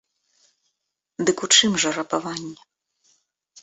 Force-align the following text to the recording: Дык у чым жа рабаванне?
Дык 1.29 1.37
у 1.45 1.51
чым 1.59 1.71
жа 1.87 1.95
рабаванне? 2.01 2.55